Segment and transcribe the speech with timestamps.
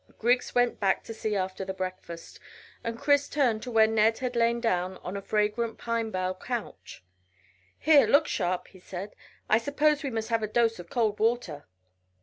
[0.17, 2.39] Griggs went back to see after the breakfast,
[2.83, 7.03] and Chris turned to where Ned had lain down on a fragrant pine bough couch.
[7.77, 9.15] "Here, look sharp," he said.
[9.47, 11.67] "I suppose we must have a dose of cold water."